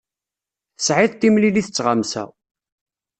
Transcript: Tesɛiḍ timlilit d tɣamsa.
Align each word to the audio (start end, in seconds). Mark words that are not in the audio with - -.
Tesɛiḍ 0.77 1.13
timlilit 1.15 1.69
d 1.71 1.71
tɣamsa. 1.75 2.23